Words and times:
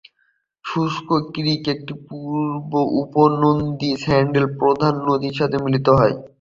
শুষ্ক 0.65 1.07
ক্রিক, 1.27 1.63
একটি 1.75 1.93
পূর্ব 2.07 2.71
উপনদী, 3.01 3.91
স্যান্ডির 4.03 4.45
প্রধান 4.59 4.93
নদীর 5.07 5.35
সাথে 5.39 5.57
মিলিত 5.65 5.87
হয়। 5.99 6.13